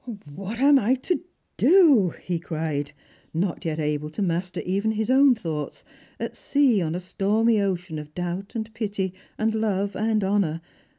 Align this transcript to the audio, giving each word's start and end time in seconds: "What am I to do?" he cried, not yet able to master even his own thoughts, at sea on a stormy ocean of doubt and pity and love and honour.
"What 0.35 0.59
am 0.59 0.79
I 0.79 0.95
to 0.95 1.21
do?" 1.57 2.15
he 2.23 2.39
cried, 2.39 2.91
not 3.35 3.65
yet 3.65 3.77
able 3.77 4.09
to 4.09 4.23
master 4.23 4.59
even 4.61 4.93
his 4.93 5.11
own 5.11 5.35
thoughts, 5.35 5.83
at 6.19 6.35
sea 6.35 6.81
on 6.81 6.95
a 6.95 6.99
stormy 6.99 7.61
ocean 7.61 7.99
of 7.99 8.15
doubt 8.15 8.55
and 8.55 8.73
pity 8.73 9.13
and 9.37 9.53
love 9.53 9.95
and 9.95 10.23
honour. 10.23 10.59